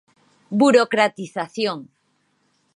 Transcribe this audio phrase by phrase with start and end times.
[0.59, 1.79] Burocratización.